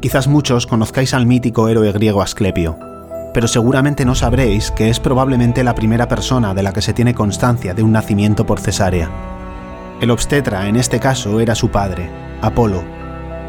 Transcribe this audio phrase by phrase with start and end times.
[0.00, 2.78] Quizás muchos conozcáis al mítico héroe griego Asclepio,
[3.34, 7.14] pero seguramente no sabréis que es probablemente la primera persona de la que se tiene
[7.14, 9.10] constancia de un nacimiento por cesárea.
[10.00, 12.08] El obstetra, en este caso, era su padre,
[12.40, 12.82] Apolo,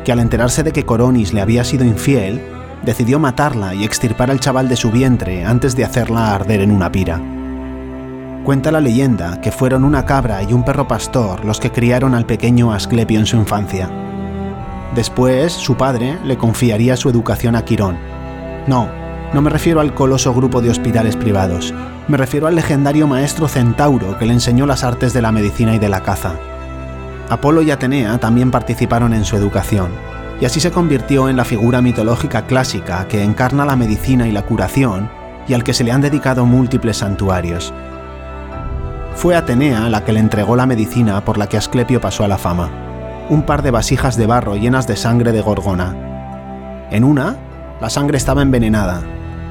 [0.04, 2.42] que al enterarse de que Coronis le había sido infiel,
[2.84, 6.92] decidió matarla y extirpar al chaval de su vientre antes de hacerla arder en una
[6.92, 7.22] pira.
[8.44, 12.26] Cuenta la leyenda que fueron una cabra y un perro pastor los que criaron al
[12.26, 14.11] pequeño Asclepio en su infancia.
[14.96, 17.98] Después, su padre le confiaría su educación a Quirón.
[18.68, 18.90] No,
[19.34, 21.74] no me refiero al coloso grupo de hospitales privados,
[22.08, 25.80] me refiero al legendario maestro Centauro que le enseñó las artes de la medicina y
[25.80, 26.36] de la caza.
[27.30, 29.92] Apolo y Atenea también participaron en su educación,
[30.42, 34.42] y así se convirtió en la figura mitológica clásica que encarna la medicina y la
[34.42, 35.10] curación
[35.48, 37.74] y al que se le han dedicado múltiples santuarios.
[39.16, 42.38] Fue Atenea la que le entregó la medicina por la que Asclepio pasó a la
[42.38, 42.70] fama,
[43.32, 45.96] un par de vasijas de barro llenas de sangre de gorgona.
[46.92, 47.38] En una,
[47.80, 49.04] la sangre estaba envenenada,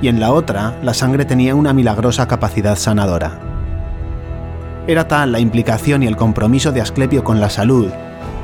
[0.02, 3.40] y en la otra, la sangre tenía una milagrosa capacidad sanadora.
[4.86, 7.88] Era tal la implicación y el compromiso de Asclepio con la salud,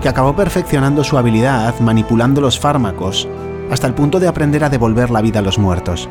[0.01, 3.29] que acabó perfeccionando su habilidad manipulando los fármacos,
[3.71, 6.09] hasta el punto de aprender a devolver la vida a los muertos,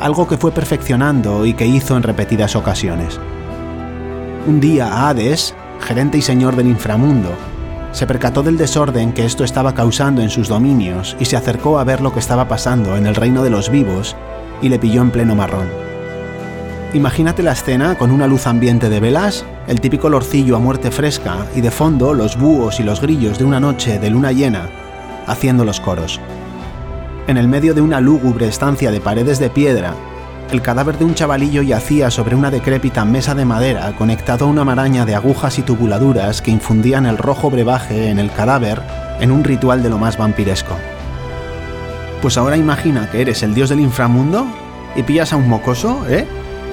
[0.00, 3.20] algo que fue perfeccionando y que hizo en repetidas ocasiones.
[4.48, 7.30] Un día Hades, gerente y señor del inframundo,
[7.92, 11.84] se percató del desorden que esto estaba causando en sus dominios y se acercó a
[11.84, 14.16] ver lo que estaba pasando en el reino de los vivos
[14.60, 15.68] y le pilló en pleno marrón.
[16.94, 21.46] Imagínate la escena con una luz ambiente de velas, el típico lorcillo a muerte fresca
[21.54, 24.70] y de fondo los búhos y los grillos de una noche de luna llena,
[25.26, 26.18] haciendo los coros.
[27.26, 29.94] En el medio de una lúgubre estancia de paredes de piedra,
[30.50, 34.64] el cadáver de un chavalillo yacía sobre una decrépita mesa de madera conectado a una
[34.64, 38.80] maraña de agujas y tubuladuras que infundían el rojo brebaje en el cadáver
[39.20, 40.74] en un ritual de lo más vampiresco.
[42.22, 44.46] Pues ahora imagina que eres el dios del inframundo
[44.96, 46.26] y pillas a un mocoso, ¿eh?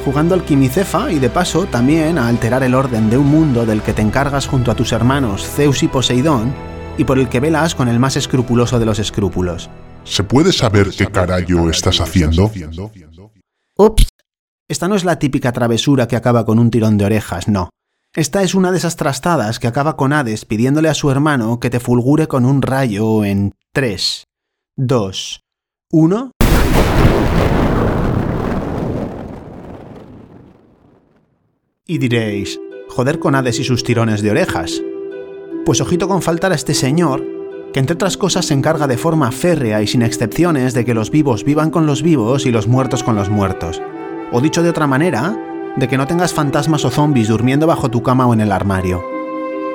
[0.05, 3.81] jugando al quimicefa y de paso también a alterar el orden de un mundo del
[3.81, 6.53] que te encargas junto a tus hermanos Zeus y Poseidón
[6.97, 9.69] y por el que velas con el más escrupuloso de los escrúpulos.
[10.05, 12.51] ¿Se puede saber qué carajo estás haciendo?
[13.78, 14.08] Ups.
[14.69, 17.69] Esta no es la típica travesura que acaba con un tirón de orejas, no.
[18.13, 21.69] Esta es una de esas trastadas que acaba con Hades pidiéndole a su hermano que
[21.69, 24.24] te fulgure con un rayo en 3,
[24.78, 25.41] 2,
[25.91, 26.31] 1.
[31.86, 32.57] Y diréis,
[32.88, 34.81] joder con Hades y sus tirones de orejas.
[35.66, 37.34] Pues ojito con faltar a este señor,
[37.75, 41.12] que entre otras cosas se encarga de forma férrea y sin excepciones de que los
[41.12, 43.81] vivos vivan con los vivos y los muertos con los muertos.
[44.31, 45.38] O dicho de otra manera,
[45.75, 49.03] de que no tengas fantasmas o zombies durmiendo bajo tu cama o en el armario.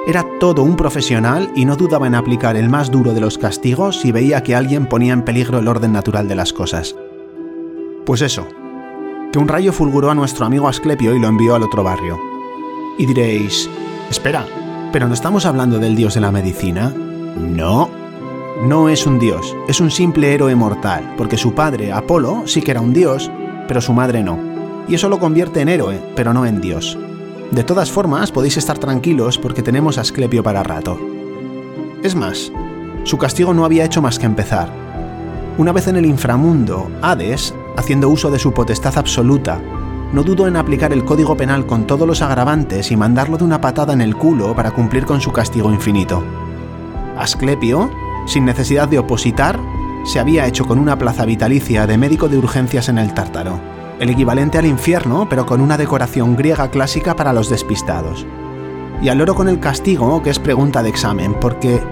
[0.07, 4.01] Era todo un profesional y no dudaba en aplicar el más duro de los castigos
[4.01, 6.97] si veía que alguien ponía en peligro el orden natural de las cosas.
[8.07, 8.49] Pues eso,
[9.31, 12.19] que un rayo fulguró a nuestro amigo Asclepio y lo envió al otro barrio.
[12.97, 13.69] Y diréis,
[14.09, 14.47] espera,
[14.91, 16.95] ¿pero no estamos hablando del dios de la medicina?
[17.37, 17.91] No,
[18.67, 22.73] no es un dios, es un simple héroe mortal, porque su padre, Apolo, sí que
[22.73, 23.31] era un dios,
[23.67, 24.39] pero su madre no.
[24.89, 26.99] Y eso lo convierte en héroe, pero no en dios.
[27.51, 30.99] De todas formas, podéis estar tranquilos porque tenemos a Asclepio para rato.
[32.03, 32.53] Es más,
[33.05, 34.69] su castigo no había hecho más que empezar.
[35.59, 39.61] Una vez en el inframundo, Hades haciendo uso de su potestad absoluta,
[40.13, 43.61] no dudó en aplicar el código penal con todos los agravantes y mandarlo de una
[43.61, 46.23] patada en el culo para cumplir con su castigo infinito.
[47.21, 47.91] Asclepio,
[48.27, 49.61] sin necesidad de opositar,
[50.05, 53.61] se había hecho con una plaza vitalicia de médico de urgencias en el Tártaro,
[53.99, 58.27] el equivalente al infierno, pero con una decoración griega clásica para los despistados.
[59.03, 61.83] Y al oro con el castigo, que es pregunta de examen, porque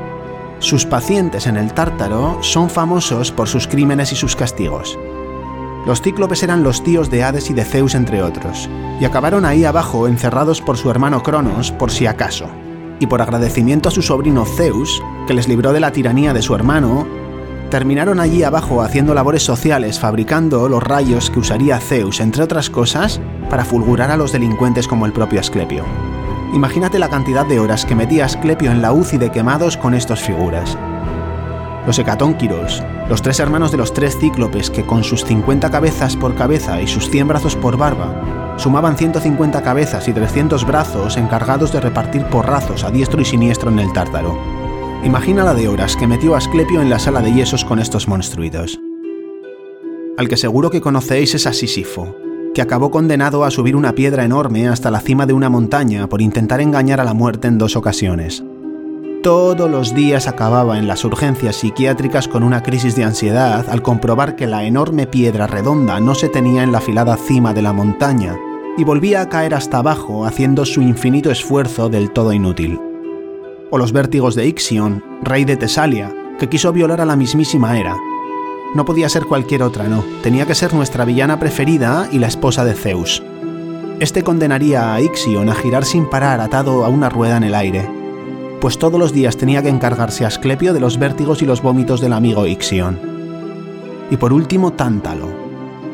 [0.59, 4.99] sus pacientes en el Tártaro son famosos por sus crímenes y sus castigos.
[5.87, 8.69] Los cíclopes eran los tíos de Hades y de Zeus, entre otros,
[9.01, 12.47] y acabaron ahí abajo encerrados por su hermano Cronos, por si acaso.
[13.01, 16.55] Y por agradecimiento a su sobrino Zeus, que les libró de la tiranía de su
[16.55, 17.07] hermano,
[17.71, 23.21] terminaron allí abajo haciendo labores sociales, fabricando los rayos que usaría Zeus, entre otras cosas,
[23.51, 25.85] para fulgurar a los delincuentes como el propio Asclepio.
[26.55, 30.21] Imagínate la cantidad de horas que metía Asclepio en la UCI de quemados con estas
[30.21, 30.79] figuras
[31.89, 36.35] los hecatónquiros, los tres hermanos de los tres cíclopes que con sus 50 cabezas por
[36.35, 41.81] cabeza y sus 100 brazos por barba, sumaban 150 cabezas y 300 brazos encargados de
[41.81, 44.58] repartir porrazos a diestro y siniestro en el tártaro.
[45.05, 48.81] Imagina la de horas que metió Asclepio en la sala de yesos con estos monstruidos.
[50.17, 52.17] Al que seguro que conocéis es a Sísifo,
[52.53, 56.21] que acabó condenado a subir una piedra enorme hasta la cima de una montaña por
[56.21, 58.43] intentar engañar a la muerte en dos ocasiones.
[59.23, 64.37] todos los días acababa en las urgencias psiquiátricas con una crisis de ansiedad al comprobar
[64.37, 68.37] que la enorme piedra redonda no se tenía en la afilada cima de la montaña
[68.77, 72.81] y volvía a caer hasta abajo haciendo su infinito esfuerzo del todo inútil.
[73.71, 77.97] O los vértigos de Ixion, rey de Tesalia, que quiso violar a la mismísima Hera.
[78.75, 82.65] No podía ser cualquier otra, no, tenía que ser nuestra villana preferida y la esposa
[82.65, 83.23] de Zeus.
[84.01, 87.89] Este condenaría a Ixion a girar sin parar atado a una rueda en el aire,
[88.61, 92.01] pues todos los días tenía que encargarse a Asclepio de los vértigos y los vómitos
[92.01, 92.99] del amigo Ixion.
[94.11, 95.29] Y por último, Tántalo,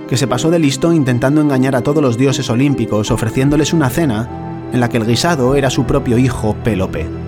[0.09, 4.69] que se pasó de listo intentando engañar a todos los dioses olímpicos ofreciéndoles una cena
[4.73, 7.24] en la que el guisado era su propio hijo Pélope.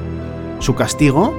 [0.58, 1.34] Su castigo,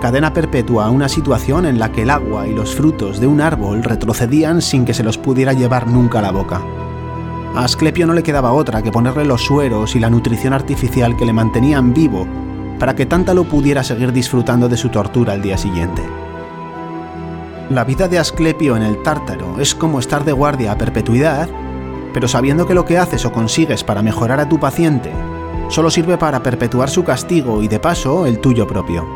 [0.00, 3.40] cadena perpetua a una situación en la que el agua y los frutos de un
[3.40, 6.62] árbol retrocedían sin que se los pudiera llevar nunca a la boca.
[7.54, 11.26] A Asclepio no le quedaba otra que ponerle los sueros y la nutrición artificial que
[11.26, 12.26] le mantenían vivo
[12.78, 16.02] para que Tántalo pudiera seguir disfrutando de su tortura al día siguiente.
[17.68, 21.48] La vida de Asclepio en el Tártaro es como estar de guardia a perpetuidad,
[22.14, 25.12] pero sabiendo que lo que haces o consigues para mejorar a tu paciente
[25.70, 29.06] solo sirve para perpetuar su castigo y de paso el tuyo propio,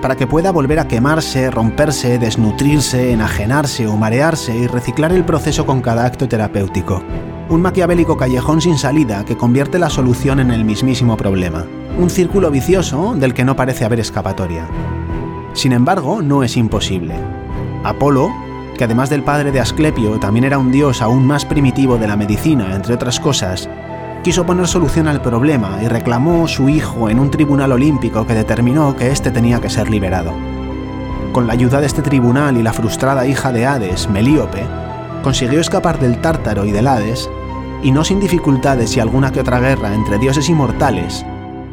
[0.00, 5.66] para que pueda volver a quemarse, romperse, desnutrirse, enajenarse o marearse y reciclar el proceso
[5.66, 7.02] con cada acto terapéutico.
[7.48, 11.64] Un maquiavélico callejón sin salida que convierte la solución en el mismísimo problema.
[11.98, 14.66] Un círculo vicioso del que no parece haber escapatoria.
[15.54, 17.14] Sin embargo, no es imposible.
[17.84, 18.30] Apolo,
[18.76, 22.16] que además del padre de Asclepio también era un dios aún más primitivo de la
[22.16, 23.68] medicina, entre otras cosas,
[24.26, 28.96] quiso poner solución al problema y reclamó su hijo en un tribunal olímpico que determinó
[28.96, 30.32] que éste tenía que ser liberado.
[31.30, 34.64] Con la ayuda de este tribunal y la frustrada hija de Hades, Melíope,
[35.22, 37.30] consiguió escapar del Tártaro y del Hades,
[37.84, 41.24] y no sin dificultades y alguna que otra guerra entre dioses inmortales,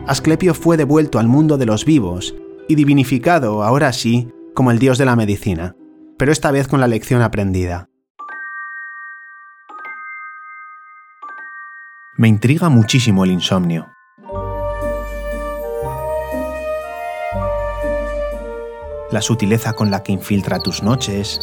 [0.06, 2.36] Asclepio fue devuelto al mundo de los vivos
[2.68, 5.76] y divinificado, ahora sí, como el dios de la medicina
[6.18, 7.90] pero esta vez con la lección aprendida.
[12.24, 13.92] Me intriga muchísimo el insomnio.
[19.12, 21.42] La sutileza con la que infiltra tus noches.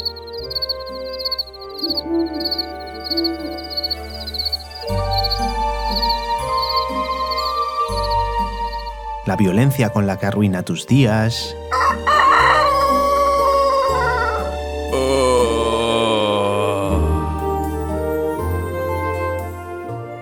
[9.27, 11.55] La violencia con la que arruina tus días.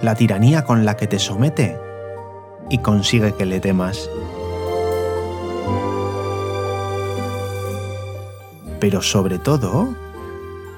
[0.09, 1.79] La tiranía con la que te somete
[2.71, 4.09] y consigue que le temas.
[8.81, 9.95] Pero sobre todo,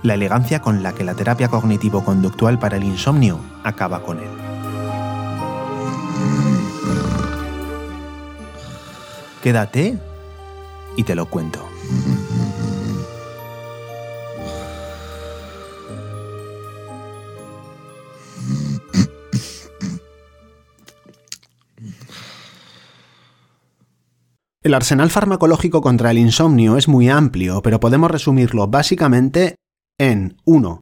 [0.02, 4.30] la elegancia con la que la terapia cognitivo-conductual para el insomnio acaba con él.
[9.44, 9.96] Quédate
[10.96, 11.69] y te lo cuento.
[24.70, 29.56] El arsenal farmacológico contra el insomnio es muy amplio, pero podemos resumirlo básicamente
[29.98, 30.80] en 1.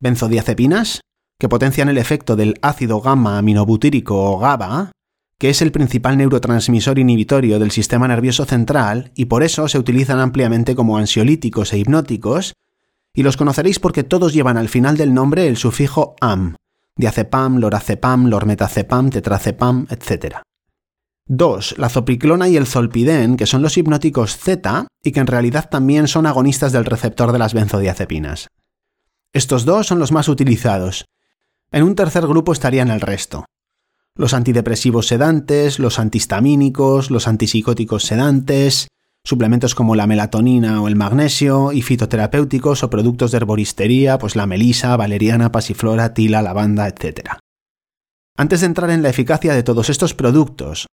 [0.00, 1.02] Benzodiazepinas,
[1.38, 4.90] que potencian el efecto del ácido gamma aminobutírico o GABA,
[5.38, 10.18] que es el principal neurotransmisor inhibitorio del sistema nervioso central y por eso se utilizan
[10.18, 12.54] ampliamente como ansiolíticos e hipnóticos,
[13.14, 16.56] y los conoceréis porque todos llevan al final del nombre el sufijo am,
[16.96, 20.38] diazepam, lorazepam, lormetazepam, tetracepam, etc.
[21.28, 21.74] 2.
[21.78, 26.08] La zopiclona y el zolpidem, que son los hipnóticos Z y que en realidad también
[26.08, 28.48] son agonistas del receptor de las benzodiazepinas.
[29.32, 31.04] Estos dos son los más utilizados.
[31.70, 33.44] En un tercer grupo estarían el resto.
[34.14, 38.88] Los antidepresivos sedantes, los antihistamínicos, los antipsicóticos sedantes,
[39.22, 44.46] suplementos como la melatonina o el magnesio, y fitoterapéuticos o productos de herboristería, pues la
[44.46, 47.32] melisa, valeriana, pasiflora, tila, lavanda, etc.
[48.36, 50.86] Antes de entrar en la eficacia de todos estos productos,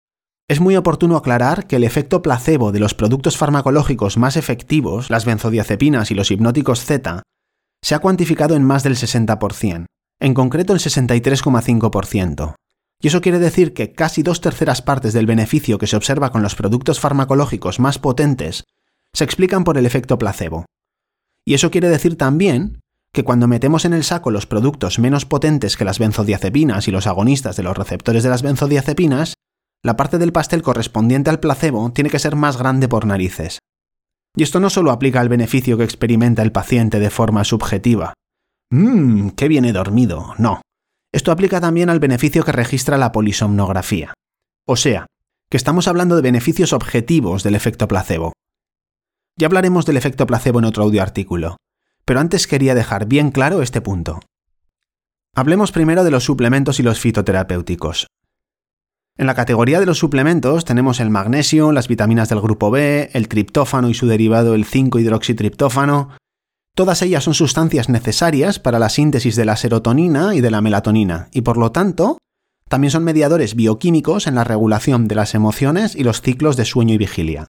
[0.48, 5.24] es muy oportuno aclarar que el efecto placebo de los productos farmacológicos más efectivos, las
[5.24, 7.22] benzodiazepinas y los hipnóticos Z,
[7.82, 9.86] se ha cuantificado en más del 60%,
[10.20, 12.54] en concreto el 63,5%.
[13.02, 16.42] Y eso quiere decir que casi dos terceras partes del beneficio que se observa con
[16.42, 18.64] los productos farmacológicos más potentes
[19.12, 20.64] se explican por el efecto placebo.
[21.44, 22.80] Y eso quiere decir también
[23.12, 27.06] que cuando metemos en el saco los productos menos potentes que las benzodiazepinas y los
[27.06, 29.35] agonistas de los receptores de las benzodiazepinas,
[29.82, 33.58] la parte del pastel correspondiente al placebo tiene que ser más grande por narices.
[34.36, 38.12] Y esto no solo aplica al beneficio que experimenta el paciente de forma subjetiva.
[38.70, 40.34] Mmm, qué bien he dormido.
[40.38, 40.60] No.
[41.12, 44.12] Esto aplica también al beneficio que registra la polisomnografía.
[44.66, 45.06] O sea,
[45.48, 48.32] que estamos hablando de beneficios objetivos del efecto placebo.
[49.38, 51.56] Ya hablaremos del efecto placebo en otro audio artículo,
[52.04, 54.20] pero antes quería dejar bien claro este punto.
[55.34, 58.06] Hablemos primero de los suplementos y los fitoterapéuticos.
[59.18, 63.28] En la categoría de los suplementos tenemos el magnesio, las vitaminas del grupo B, el
[63.28, 66.10] triptófano y su derivado el 5-hidroxitriptófano.
[66.74, 71.28] Todas ellas son sustancias necesarias para la síntesis de la serotonina y de la melatonina,
[71.32, 72.18] y por lo tanto
[72.68, 76.92] también son mediadores bioquímicos en la regulación de las emociones y los ciclos de sueño
[76.92, 77.46] y vigilia.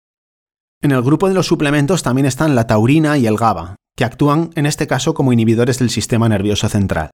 [0.81, 4.51] En el grupo de los suplementos también están la taurina y el GABA, que actúan
[4.55, 7.09] en este caso como inhibidores del sistema nervioso central.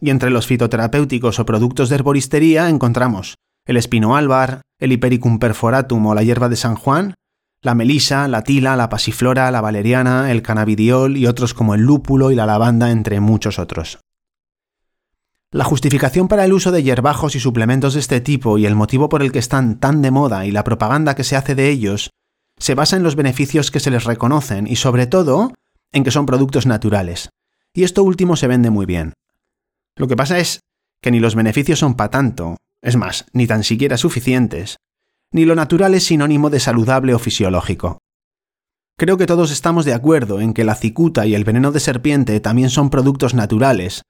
[0.00, 3.34] Y entre los fitoterapéuticos o productos de herboristería encontramos
[3.66, 7.14] el espinoálvar, el hipericum perforatum o la hierba de San Juan,
[7.62, 12.30] la melisa, la tila, la pasiflora, la valeriana, el cannabidiol y otros como el lúpulo
[12.30, 13.98] y la lavanda, entre muchos otros.
[15.52, 19.08] La justificación para el uso de hierbajos y suplementos de este tipo y el motivo
[19.08, 22.10] por el que están tan de moda y la propaganda que se hace de ellos
[22.56, 25.52] se basa en los beneficios que se les reconocen y sobre todo
[25.92, 27.30] en que son productos naturales.
[27.74, 29.14] Y esto último se vende muy bien.
[29.96, 30.60] Lo que pasa es
[31.02, 34.76] que ni los beneficios son para tanto, es más, ni tan siquiera suficientes,
[35.32, 37.98] ni lo natural es sinónimo de saludable o fisiológico.
[38.98, 42.38] Creo que todos estamos de acuerdo en que la cicuta y el veneno de serpiente
[42.40, 44.02] también son productos naturales,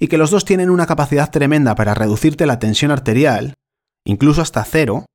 [0.00, 3.54] y que los dos tienen una capacidad tremenda para reducirte la tensión arterial,
[4.04, 5.06] incluso hasta cero,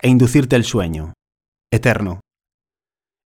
[0.00, 1.12] e inducirte el sueño.
[1.70, 2.20] Eterno.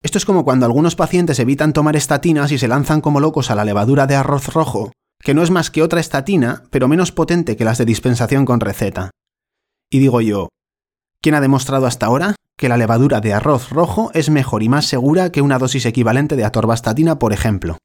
[0.03, 3.55] Esto es como cuando algunos pacientes evitan tomar estatinas y se lanzan como locos a
[3.55, 7.57] la levadura de arroz rojo, que no es más que otra estatina, pero menos potente
[7.57, 9.11] que las de dispensación con receta.
[9.95, 10.49] Y digo yo,
[11.21, 14.87] ¿quién ha demostrado hasta ahora que la levadura de arroz rojo es mejor y más
[14.87, 17.79] segura que una dosis equivalente de atorvastatina, por ejemplo?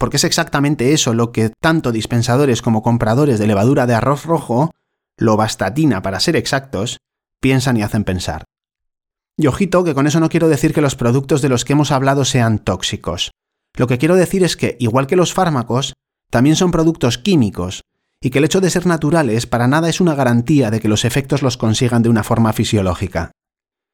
[0.00, 4.70] porque es exactamente eso lo que tanto dispensadores como compradores de levadura de arroz rojo,
[5.18, 6.96] lobastatina para ser exactos,
[7.38, 8.44] piensan y hacen pensar.
[9.36, 11.92] Y ojito que con eso no quiero decir que los productos de los que hemos
[11.92, 13.30] hablado sean tóxicos.
[13.76, 15.92] Lo que quiero decir es que, igual que los fármacos,
[16.30, 17.82] también son productos químicos,
[18.22, 21.04] y que el hecho de ser naturales para nada es una garantía de que los
[21.04, 23.32] efectos los consigan de una forma fisiológica.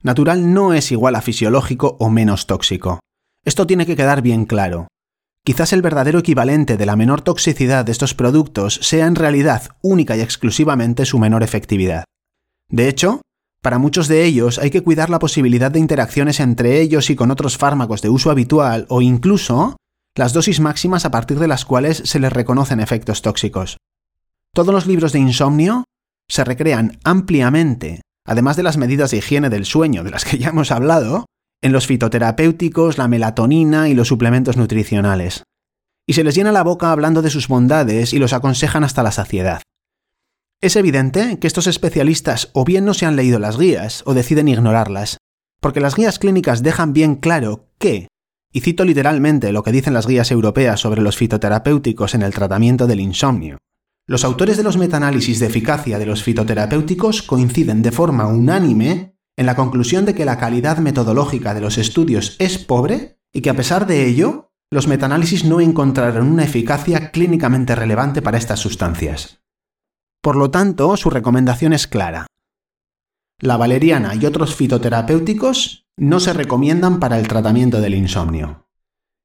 [0.03, 3.01] Natural no es igual a fisiológico o menos tóxico.
[3.45, 4.89] Esto tiene que quedar bien claro.
[5.45, 10.17] Quizás el verdadero equivalente de la menor toxicidad de estos productos sea en realidad única
[10.17, 12.05] y exclusivamente su menor efectividad.
[12.69, 13.21] De hecho,
[13.63, 17.31] para muchos de ellos hay que cuidar la posibilidad de interacciones entre ellos y con
[17.31, 19.77] otros fármacos de uso habitual o incluso
[20.17, 23.77] las dosis máximas a partir de las cuales se les reconocen efectos tóxicos.
[24.57, 25.85] Todos los libros de insomnio
[26.31, 30.49] se recrean ampliamente, además de las medidas de higiene del sueño de las que ya
[30.49, 31.27] hemos hablado,
[31.63, 35.43] en los fitoterapéuticos, la melatonina y los suplementos nutricionales.
[36.09, 39.13] Y se les llena la boca hablando de sus bondades y los aconsejan hasta la
[39.13, 39.61] saciedad.
[40.63, 44.49] Es evidente que estos especialistas o bien no se han leído las guías o deciden
[44.49, 45.19] ignorarlas,
[45.61, 48.09] porque las guías clínicas dejan bien claro que,
[48.55, 52.87] y cito literalmente lo que dicen las guías europeas sobre los fitoterapéuticos en el tratamiento
[52.87, 53.59] del insomnio,
[54.07, 59.47] los autores de los metaanálisis de eficacia de los fitoterapéuticos coinciden de forma unánime en
[59.47, 63.55] la conclusión de que la calidad metodológica de los estudios es pobre y que a
[63.55, 69.43] pesar de ello, los metaanálisis no encontraron una eficacia clínicamente relevante para estas sustancias.
[70.23, 72.27] Por lo tanto, su recomendación es clara.
[73.39, 78.69] La valeriana y otros fitoterapéuticos no se recomiendan para el tratamiento del insomnio.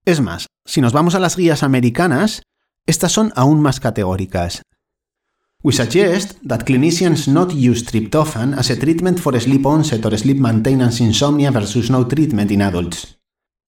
[0.05, 2.41] Es más, si nos vamos a las guías americanas,
[2.85, 4.63] estas son aún más categóricas.
[5.63, 10.39] We suggest that clinicians not use tryptophan as a treatment for sleep onset or sleep
[10.39, 13.19] maintenance insomnia versus no treatment in adults.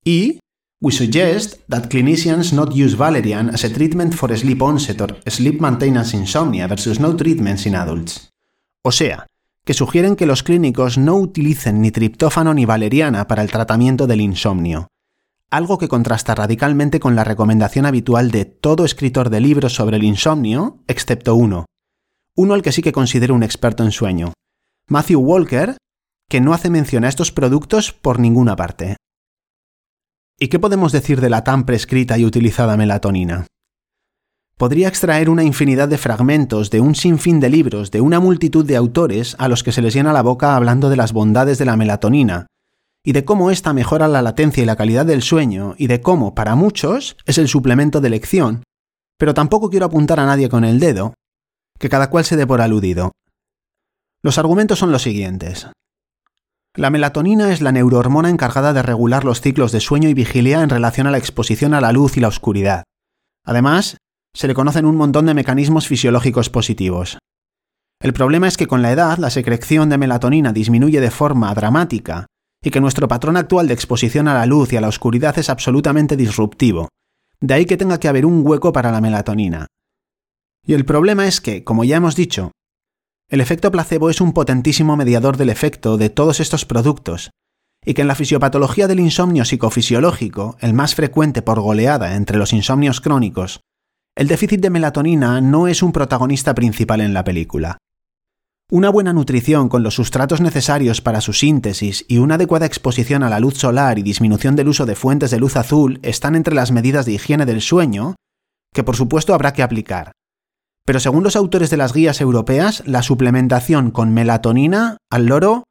[0.03, 0.39] Y
[0.81, 5.61] we suggest that clinicians not use valerian as a treatment for sleep onset or sleep
[5.61, 8.31] maintenance insomnia versus no treatments in adults.
[8.81, 9.27] O sea,
[9.63, 14.21] que sugieren que los clínicos no utilicen ni triptófano ni valeriana para el tratamiento del
[14.21, 14.87] insomnio,
[15.51, 20.03] algo que contrasta radicalmente con la recomendación habitual de todo escritor de libros sobre el
[20.03, 21.65] insomnio, excepto uno,
[22.35, 24.33] uno al que sí que considero un experto en sueño,
[24.87, 25.77] Matthew Walker,
[26.29, 28.97] que no hace mención a estos productos por ninguna parte.
[30.39, 33.45] ¿Y qué podemos decir de la tan prescrita y utilizada melatonina?
[34.57, 38.75] Podría extraer una infinidad de fragmentos de un sinfín de libros de una multitud de
[38.75, 41.77] autores a los que se les llena la boca hablando de las bondades de la
[41.77, 42.47] melatonina,
[43.05, 46.33] y de cómo ésta mejora la latencia y la calidad del sueño, y de cómo,
[46.33, 48.63] para muchos, es el suplemento de elección,
[49.17, 51.13] pero tampoco quiero apuntar a nadie con el dedo,
[51.83, 53.11] que cada cual se dé por aludido.
[54.23, 55.67] Los argumentos son los siguientes.
[56.77, 60.69] La melatonina es la neurohormona encargada de regular los ciclos de sueño y vigilia en
[60.69, 62.85] relación a la exposición a la luz y la oscuridad.
[63.45, 63.97] Además,
[64.33, 67.17] se le conocen un montón de mecanismos fisiológicos positivos.
[68.01, 72.27] El problema es que con la edad la secreción de melatonina disminuye de forma dramática
[72.63, 75.49] y que nuestro patrón actual de exposición a la luz y a la oscuridad es
[75.49, 76.87] absolutamente disruptivo.
[77.41, 79.67] De ahí que tenga que haber un hueco para la melatonina.
[80.65, 82.51] Y el problema es que, como ya hemos dicho,
[83.29, 87.31] el efecto placebo es un potentísimo mediador del efecto de todos estos productos,
[87.85, 92.53] y que en la fisiopatología del insomnio psicofisiológico, el más frecuente por goleada entre los
[92.53, 93.59] insomnios crónicos,
[94.15, 97.77] el déficit de melatonina no es un protagonista principal en la película.
[98.71, 103.29] Una buena nutrición con los sustratos necesarios para su síntesis y una adecuada exposición a
[103.29, 106.71] la luz solar y disminución del uso de fuentes de luz azul están entre las
[106.71, 108.15] medidas de higiene del sueño
[108.73, 110.13] que por supuesto habrá que aplicar.
[110.85, 115.63] Pero según los autores de las guías europeas, la suplementación con melatonina al loro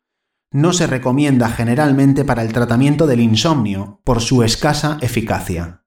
[0.53, 5.83] no se recomienda generalmente para el tratamiento del insomnio por su escasa eficacia.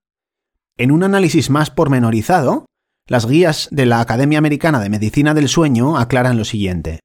[0.78, 2.66] En un análisis más pormenorizado,
[3.08, 7.00] las guías de la Academia Americana de Medicina del Sueño aclaran lo siguiente.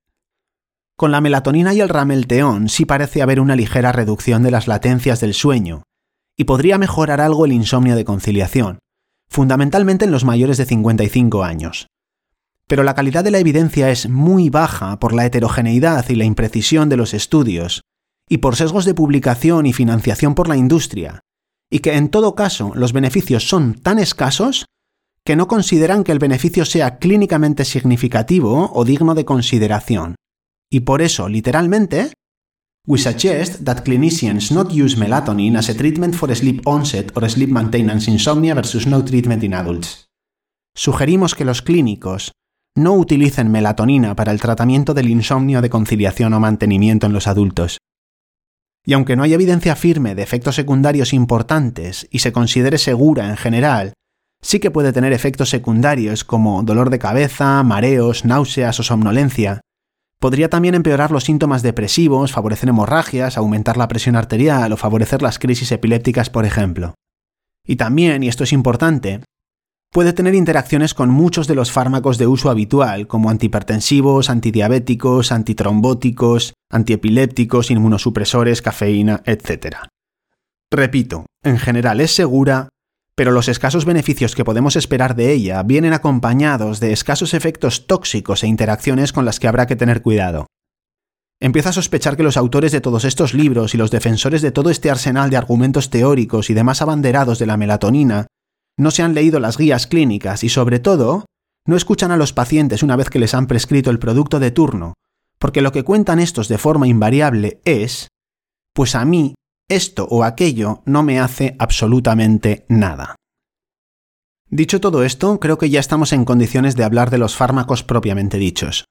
[0.96, 5.20] Con la melatonina y el ramelteón sí parece haber una ligera reducción de las latencias
[5.20, 5.82] del sueño,
[6.36, 8.78] y podría mejorar algo el insomnio de conciliación,
[9.28, 11.86] fundamentalmente en los mayores de 55 años.
[12.70, 16.88] Pero la calidad de la evidencia es muy baja por la heterogeneidad y la imprecisión
[16.88, 17.80] de los estudios,
[18.28, 21.18] y por sesgos de publicación y financiación por la industria,
[21.68, 24.66] y que en todo caso los beneficios son tan escasos
[25.24, 30.14] que no consideran que el beneficio sea clínicamente significativo o digno de consideración.
[30.70, 32.12] Y por eso, literalmente,
[32.86, 37.50] we suggest that clinicians not use melatonin as a treatment for sleep onset or sleep
[37.50, 40.06] maintenance insomnia versus no treatment in adults.
[40.76, 42.30] Sugerimos que los clínicos
[42.76, 47.78] no utilicen melatonina para el tratamiento del insomnio de conciliación o mantenimiento en los adultos.
[48.84, 53.36] Y aunque no hay evidencia firme de efectos secundarios importantes y se considere segura en
[53.36, 53.92] general,
[54.40, 59.60] sí que puede tener efectos secundarios como dolor de cabeza, mareos, náuseas o somnolencia,
[60.20, 65.38] Podría también empeorar los síntomas depresivos, favorecer hemorragias, aumentar la presión arterial o favorecer las
[65.38, 66.94] crisis epilépticas, por ejemplo.
[67.66, 69.23] Y también, y esto es importante,
[69.90, 76.54] puede tener interacciones con muchos de los fármacos de uso habitual, como antihipertensivos, antidiabéticos, antitrombóticos,
[76.70, 79.76] antiepilépticos, inmunosupresores, cafeína, etc.
[80.70, 82.68] Repito, en general es segura,
[83.16, 88.44] pero los escasos beneficios que podemos esperar de ella vienen acompañados de escasos efectos tóxicos
[88.44, 90.46] e interacciones con las que habrá que tener cuidado.
[91.42, 94.70] Empieza a sospechar que los autores de todos estos libros y los defensores de todo
[94.70, 98.26] este arsenal de argumentos teóricos y demás abanderados de la melatonina
[98.76, 101.26] no se han leído las guías clínicas y sobre todo
[101.67, 104.95] no escuchan a los pacientes una vez que les han prescrito el producto de turno,
[105.39, 108.09] porque lo que cuentan estos de forma invariable es,
[108.75, 109.35] pues a mí
[109.69, 113.17] esto o aquello no me hace absolutamente nada.
[114.49, 118.37] Dicho todo esto, creo que ya estamos en condiciones de hablar de los fármacos propiamente
[118.39, 118.85] dichos.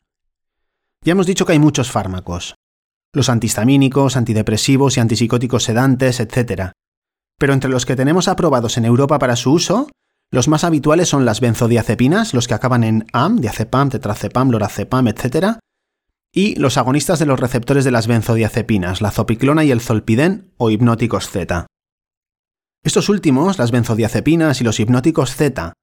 [1.04, 2.56] Ya hemos dicho que hay muchos fármacos,
[3.14, 6.72] los antihistamínicos, antidepresivos y antipsicóticos sedantes, etc.
[7.40, 9.90] Pero entre los que tenemos aprobados en Europa para su uso,
[10.30, 15.58] los más habituales son las benzodiazepinas, los que acaban en AM, diazepam, tetrazepam, lorazepam, etc.,
[16.32, 20.70] y los agonistas de los receptores de las benzodiazepinas, la zopiclona y el zolpidem o
[20.70, 21.66] hipnóticos Z.
[22.84, 25.74] Estos últimos, las benzodiazepinas y los hipnóticos Z,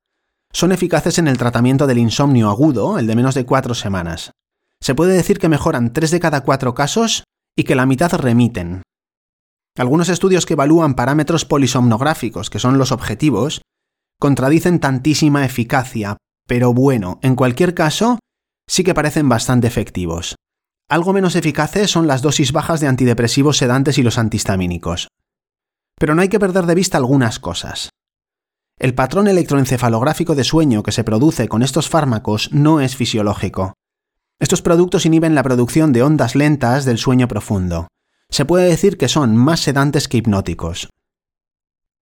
[0.52, 4.30] son eficaces en el tratamiento del insomnio agudo, el de menos de cuatro semanas.
[4.80, 7.24] Se puede decir que mejoran tres de cada cuatro casos
[7.56, 8.82] y que la mitad remiten.
[9.76, 13.60] Algunos estudios que evalúan parámetros polisomnográficos, que son los objetivos,
[14.18, 18.18] contradicen tantísima eficacia, pero bueno, en cualquier caso,
[18.66, 20.36] sí que parecen bastante efectivos.
[20.88, 25.08] Algo menos eficaces son las dosis bajas de antidepresivos sedantes y los antihistamínicos.
[25.98, 27.90] Pero no hay que perder de vista algunas cosas.
[28.78, 33.74] El patrón electroencefalográfico de sueño que se produce con estos fármacos no es fisiológico.
[34.38, 37.88] Estos productos inhiben la producción de ondas lentas del sueño profundo.
[38.30, 40.90] Se puede decir que son más sedantes que hipnóticos.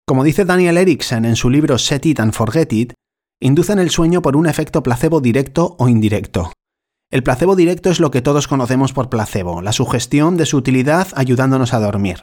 [0.06, 2.92] Como dice Daniel Erickson en su libro Set It and Forget It,
[3.40, 6.52] inducen el sueño por un efecto placebo directo o indirecto.
[7.10, 11.08] El placebo directo es lo que todos conocemos por placebo, la sugestión de su utilidad
[11.14, 12.20] ayudándonos a dormir.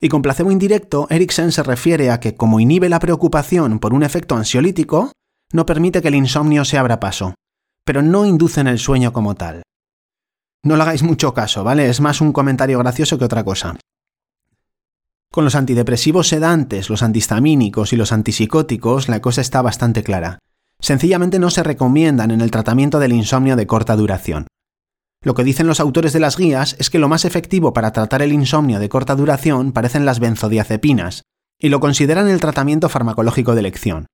[0.00, 4.02] Y con placebo indirecto, Erickson se refiere a que, como inhibe la preocupación por un
[4.02, 5.12] efecto ansiolítico,
[5.52, 7.34] no permite que el insomnio se abra paso,
[7.84, 9.62] pero no inducen el sueño como tal.
[10.62, 11.88] No le hagáis mucho caso, ¿vale?
[11.88, 13.76] Es más un comentario gracioso que otra cosa.
[15.32, 20.40] Con los antidepresivos sedantes, los antihistamínicos y los antipsicóticos la cosa está bastante clara.
[20.80, 24.46] Sencillamente no se recomiendan en el tratamiento del insomnio de corta duración.
[25.22, 28.22] Lo que dicen los autores de las guías es que lo más efectivo para tratar
[28.22, 31.22] el insomnio de corta duración parecen las benzodiazepinas,
[31.58, 34.06] y lo consideran el tratamiento farmacológico de elección.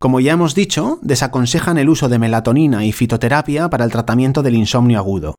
[0.00, 4.54] Como ya hemos dicho, desaconsejan el uso de melatonina y fitoterapia para el tratamiento del
[4.54, 5.34] insomnio agudo.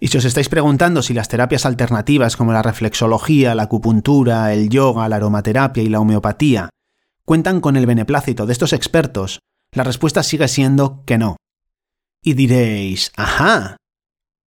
[0.00, 4.70] Y si os estáis preguntando si las terapias alternativas como la reflexología, la acupuntura, el
[4.70, 6.70] yoga, la aromaterapia y la homeopatía
[7.26, 9.40] cuentan con el beneplácito de estos expertos,
[9.72, 11.36] la respuesta sigue siendo que no.
[12.22, 13.76] Y diréis, ajá,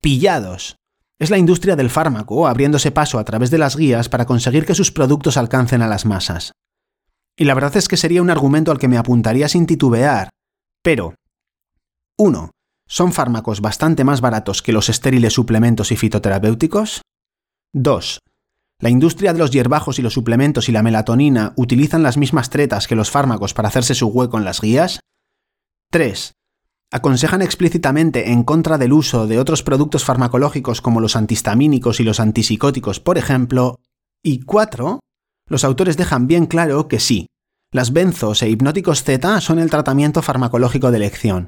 [0.01, 0.75] pillados.
[1.19, 4.73] Es la industria del fármaco abriéndose paso a través de las guías para conseguir que
[4.73, 6.53] sus productos alcancen a las masas.
[7.39, 10.29] Y la verdad es que sería un argumento al que me apuntaría sin titubear.
[10.83, 11.15] Pero,
[12.17, 12.51] 1.
[12.85, 17.01] ¿Son fármacos bastante más baratos que los estériles suplementos y fitoterapéuticos?
[17.73, 18.19] 2.
[18.81, 22.87] La industria de los hierbajos y los suplementos y la melatonina utilizan las mismas tretas
[22.87, 24.99] que los fármacos para hacerse su hueco en las guías.
[25.91, 26.33] 3
[26.91, 32.19] aconsejan explícitamente en contra del uso de otros productos farmacológicos como los antihistamínicos y los
[32.19, 33.79] antipsicóticos, por ejemplo.
[34.23, 34.99] Y cuatro,
[35.49, 37.27] los autores dejan bien claro que sí,
[37.71, 41.47] las benzos e hipnóticos Z son el tratamiento farmacológico de elección,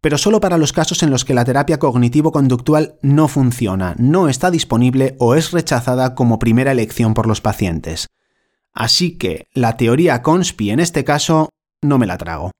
[0.00, 4.50] pero solo para los casos en los que la terapia cognitivo-conductual no funciona, no está
[4.50, 8.08] disponible o es rechazada como primera elección por los pacientes.
[8.72, 11.50] Así que la teoría conspi en este caso
[11.82, 12.50] no me la trago.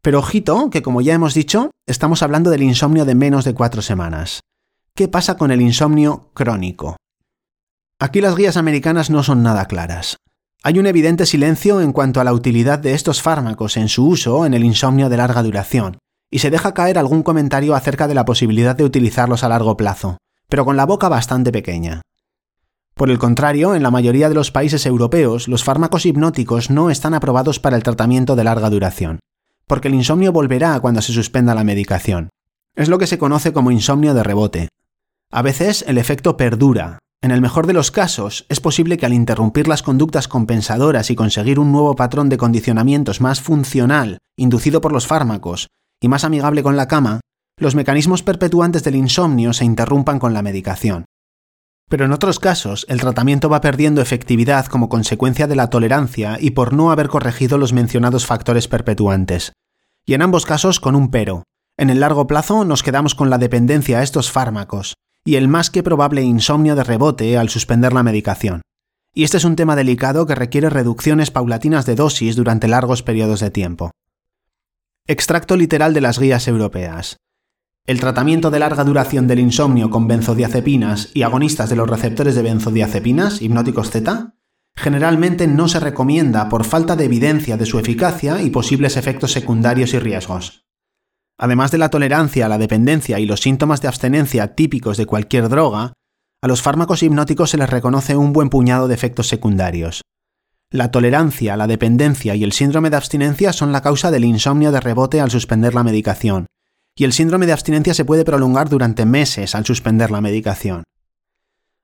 [0.00, 3.82] Pero ojito, que como ya hemos dicho, estamos hablando del insomnio de menos de cuatro
[3.82, 4.40] semanas.
[4.94, 6.96] ¿Qué pasa con el insomnio crónico?
[7.98, 10.18] Aquí las guías americanas no son nada claras.
[10.62, 14.46] Hay un evidente silencio en cuanto a la utilidad de estos fármacos en su uso
[14.46, 15.98] en el insomnio de larga duración,
[16.30, 20.18] y se deja caer algún comentario acerca de la posibilidad de utilizarlos a largo plazo,
[20.48, 22.02] pero con la boca bastante pequeña.
[22.94, 27.14] Por el contrario, en la mayoría de los países europeos, los fármacos hipnóticos no están
[27.14, 29.20] aprobados para el tratamiento de larga duración
[29.66, 32.30] porque el insomnio volverá cuando se suspenda la medicación.
[32.74, 34.68] Es lo que se conoce como insomnio de rebote.
[35.30, 36.98] A veces el efecto perdura.
[37.26, 41.16] En el mejor de los casos, es posible que al interrumpir las conductas compensadoras y
[41.16, 45.66] conseguir un nuevo patrón de condicionamientos más funcional, inducido por los fármacos,
[46.00, 47.18] y más amigable con la cama,
[47.58, 51.04] los mecanismos perpetuantes del insomnio se interrumpan con la medicación.
[51.90, 56.52] Pero en otros casos, el tratamiento va perdiendo efectividad como consecuencia de la tolerancia y
[56.52, 59.52] por no haber corregido los mencionados factores perpetuantes.
[60.04, 61.42] Y en ambos casos con un pero.
[61.76, 64.94] En el largo plazo nos quedamos con la dependencia a estos fármacos
[65.26, 68.62] y el más que probable insomnio de rebote al suspender la medicación.
[69.12, 73.40] Y este es un tema delicado que requiere reducciones paulatinas de dosis durante largos periodos
[73.40, 73.90] de tiempo.
[75.06, 77.16] Extracto literal de las guías europeas.
[77.86, 82.42] El tratamiento de larga duración del insomnio con benzodiazepinas y agonistas de los receptores de
[82.42, 84.34] benzodiazepinas, hipnóticos Z,
[84.76, 89.92] generalmente no se recomienda por falta de evidencia de su eficacia y posibles efectos secundarios
[89.92, 90.65] y riesgos.
[91.38, 95.48] Además de la tolerancia a la dependencia y los síntomas de abstenencia típicos de cualquier
[95.48, 95.92] droga,
[96.42, 100.02] a los fármacos hipnóticos se les reconoce un buen puñado de efectos secundarios.
[100.70, 104.80] La tolerancia, la dependencia y el síndrome de abstinencia son la causa del insomnio de
[104.80, 106.46] rebote al suspender la medicación,
[106.96, 110.84] y el síndrome de abstinencia se puede prolongar durante meses al suspender la medicación.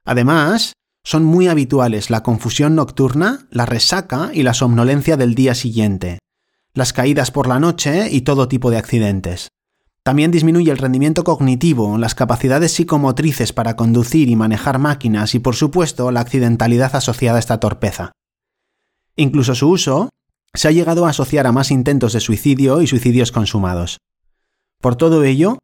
[0.05, 0.73] Además,
[1.05, 6.19] son muy habituales la confusión nocturna, la resaca y la somnolencia del día siguiente,
[6.75, 9.49] las caídas por la noche y todo tipo de accidentes.
[10.03, 15.55] También disminuye el rendimiento cognitivo, las capacidades psicomotrices para conducir y manejar máquinas y, por
[15.55, 18.13] supuesto, la accidentalidad asociada a esta torpeza.
[19.15, 20.09] Incluso su uso
[20.55, 23.99] se ha llegado a asociar a más intentos de suicidio y suicidios consumados.
[24.81, 25.59] Por todo ello,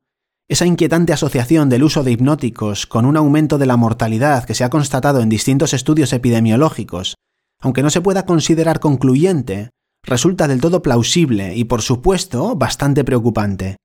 [0.47, 4.65] esa inquietante asociación del uso de hipnóticos con un aumento de la mortalidad que se
[4.65, 7.17] ha constatado en distintos estudios epidemiológicos,
[7.61, 9.71] aunque no se pueda considerar concluyente,
[10.09, 13.77] resulta del todo plausible y, por supuesto, bastante preocupante.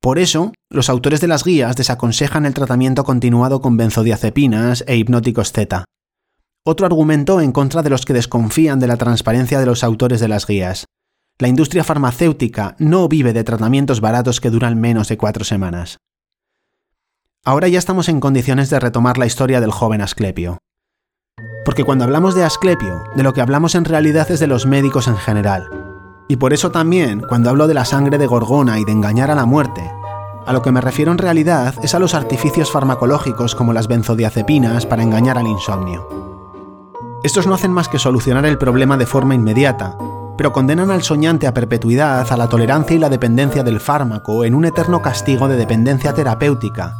[0.00, 5.52] Por eso, los autores de las guías desaconsejan el tratamiento continuado con benzodiazepinas e hipnóticos
[5.52, 5.84] Z.
[6.64, 10.28] Otro argumento en contra de los que desconfían de la transparencia de los autores de
[10.28, 10.86] las guías.
[11.38, 15.98] La industria farmacéutica no vive de tratamientos baratos que duran menos de cuatro semanas.
[17.44, 20.58] Ahora ya estamos en condiciones de retomar la historia del joven Asclepio.
[21.64, 25.08] Porque cuando hablamos de Asclepio, de lo que hablamos en realidad es de los médicos
[25.08, 25.68] en general.
[26.28, 29.34] Y por eso también, cuando hablo de la sangre de Gorgona y de engañar a
[29.34, 29.82] la muerte,
[30.46, 34.86] a lo que me refiero en realidad es a los artificios farmacológicos como las benzodiazepinas
[34.86, 36.08] para engañar al insomnio.
[37.22, 39.96] Estos no hacen más que solucionar el problema de forma inmediata,
[40.38, 44.54] pero condenan al soñante a perpetuidad a la tolerancia y la dependencia del fármaco en
[44.54, 46.96] un eterno castigo de dependencia terapéutica,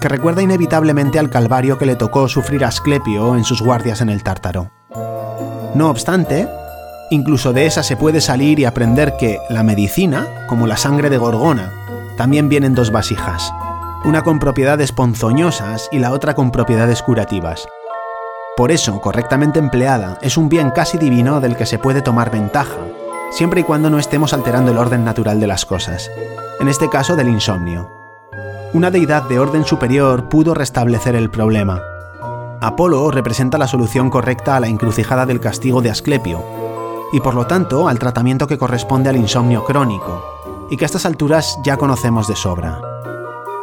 [0.00, 4.08] que recuerda inevitablemente al calvario que le tocó sufrir a Asclepio en sus guardias en
[4.08, 4.70] el Tártaro.
[5.74, 6.48] No obstante,
[7.10, 11.18] incluso de esa se puede salir y aprender que la medicina, como la sangre de
[11.18, 11.72] Gorgona,
[12.16, 13.52] también viene en dos vasijas,
[14.04, 17.68] una con propiedades ponzoñosas y la otra con propiedades curativas.
[18.56, 22.78] Por eso, correctamente empleada, es un bien casi divino del que se puede tomar ventaja,
[23.30, 26.10] siempre y cuando no estemos alterando el orden natural de las cosas,
[26.58, 27.99] en este caso del insomnio.
[28.72, 31.82] Una deidad de orden superior pudo restablecer el problema.
[32.60, 36.44] Apolo representa la solución correcta a la encrucijada del castigo de Asclepio,
[37.12, 40.22] y por lo tanto al tratamiento que corresponde al insomnio crónico,
[40.70, 42.80] y que a estas alturas ya conocemos de sobra.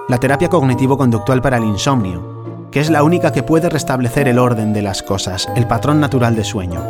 [0.10, 4.74] La terapia cognitivo-conductual para el insomnio, que es la única que puede restablecer el orden
[4.74, 6.84] de las cosas, el patrón natural de sueño.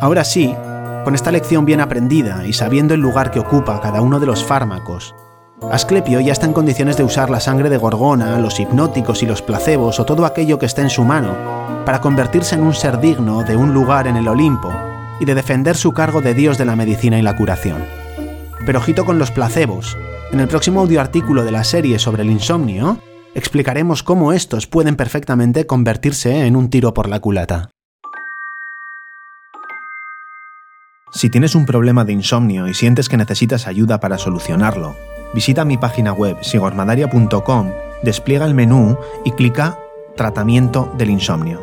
[0.00, 0.54] Ahora sí,
[1.02, 4.44] con esta lección bien aprendida y sabiendo el lugar que ocupa cada uno de los
[4.44, 5.12] fármacos,
[5.70, 9.42] Asclepio ya está en condiciones de usar la sangre de Gorgona, los hipnóticos y los
[9.42, 11.34] placebos o todo aquello que esté en su mano
[11.86, 14.72] para convertirse en un ser digno de un lugar en el Olimpo
[15.20, 17.84] y de defender su cargo de dios de la medicina y la curación.
[18.66, 19.96] Pero ojito con los placebos.
[20.32, 22.98] En el próximo audioartículo de la serie sobre el insomnio,
[23.34, 27.70] explicaremos cómo estos pueden perfectamente convertirse en un tiro por la culata.
[31.12, 34.96] Si tienes un problema de insomnio y sientes que necesitas ayuda para solucionarlo,
[35.34, 37.70] visita mi página web sigormadaria.com,
[38.02, 39.78] despliega el menú y clica
[40.16, 41.60] Tratamiento del insomnio.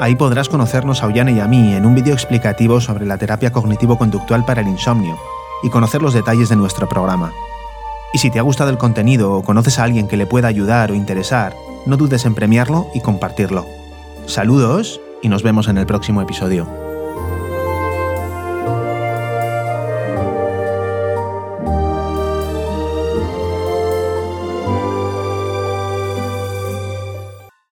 [0.00, 3.52] Ahí podrás conocernos a Ollane y a mí en un vídeo explicativo sobre la terapia
[3.52, 5.16] cognitivo-conductual para el insomnio
[5.62, 7.32] y conocer los detalles de nuestro programa.
[8.12, 10.90] Y si te ha gustado el contenido o conoces a alguien que le pueda ayudar
[10.90, 11.54] o interesar,
[11.86, 13.64] no dudes en premiarlo y compartirlo.
[14.26, 16.91] Saludos y nos vemos en el próximo episodio.